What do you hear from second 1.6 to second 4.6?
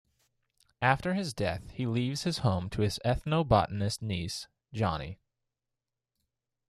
he leaves his home to his ethnobotanist niece,